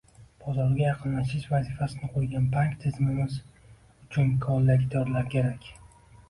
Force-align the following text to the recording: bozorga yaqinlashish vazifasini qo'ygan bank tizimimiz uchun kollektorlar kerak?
bozorga 0.43 0.81
yaqinlashish 0.85 1.43
vazifasini 1.51 2.09
qo'ygan 2.15 2.47
bank 2.55 2.73
tizimimiz 2.85 3.37
uchun 4.07 4.33
kollektorlar 4.49 5.31
kerak? 5.37 5.71